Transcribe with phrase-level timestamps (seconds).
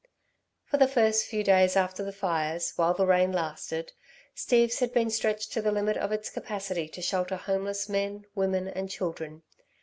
[0.65, 3.93] For the first few days after the fires, while the rain lasted,
[4.33, 8.67] Steve's had been stretched to the limit of its capacity to shelter homeless men, women
[8.67, 9.43] and children.